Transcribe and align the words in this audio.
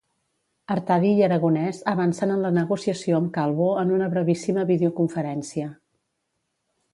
Artadi 0.75 1.09
i 1.17 1.25
Aragonès 1.25 1.81
avancen 1.91 2.33
en 2.35 2.41
la 2.45 2.51
negociació 2.55 3.19
amb 3.19 3.29
Calvo 3.35 3.69
en 3.83 3.93
una 3.99 4.09
brevíssima 4.15 4.65
videoconferència. 4.73 5.69